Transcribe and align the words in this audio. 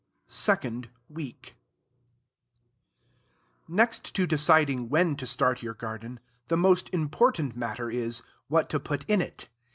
SECOND 0.29 0.89
WEEK 1.09 1.55
Next 3.67 4.15
to 4.15 4.25
deciding 4.25 4.89
when 4.89 5.15
to 5.15 5.27
start 5.27 5.61
your 5.61 5.75
garden, 5.75 6.19
the 6.47 6.57
most 6.57 6.89
important 6.91 7.55
matter 7.55 7.87
is, 7.87 8.23
what 8.47 8.67
to 8.71 8.79
put 8.79 9.05
in 9.07 9.21
it. 9.21 9.47